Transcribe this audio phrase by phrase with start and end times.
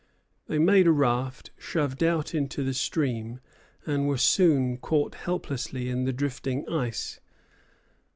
[0.47, 3.39] They made a raft, shoved out into the stream,
[3.85, 7.19] and were soon caught helplessly in the drifting ice.